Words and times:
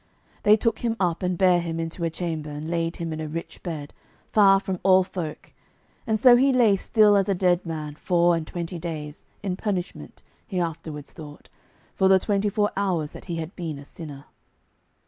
They 0.41 0.57
took 0.57 0.79
him 0.79 0.95
up, 0.99 1.21
and 1.21 1.37
bare 1.37 1.61
him 1.61 1.79
into 1.79 2.03
a 2.03 2.09
chamber, 2.09 2.49
and 2.49 2.67
laid 2.71 2.95
him 2.95 3.13
in 3.13 3.21
a 3.21 3.27
rich 3.27 3.61
bed, 3.61 3.93
far 4.31 4.59
from 4.59 4.79
all 4.81 5.03
folk, 5.03 5.53
and 6.07 6.19
so 6.19 6.37
he 6.37 6.51
lay 6.51 6.75
still 6.75 7.15
as 7.15 7.29
a 7.29 7.35
dead 7.35 7.63
man 7.67 7.93
four 7.93 8.35
and 8.35 8.47
twenty 8.47 8.79
days, 8.79 9.25
in 9.43 9.55
punishment, 9.57 10.23
he 10.47 10.59
afterwards 10.59 11.11
thought, 11.13 11.49
for 11.93 12.07
the 12.07 12.17
twenty 12.17 12.49
four 12.49 12.71
years 12.75 13.11
that 13.11 13.25
he 13.25 13.35
had 13.35 13.55
been 13.55 13.77
a 13.77 13.85
sinner. 13.85 14.25